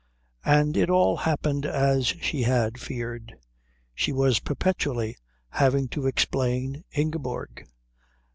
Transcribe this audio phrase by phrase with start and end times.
[0.43, 3.35] And it all happened as she had feared
[3.93, 5.15] she was perpetually
[5.51, 7.67] having to explain Ingeborg.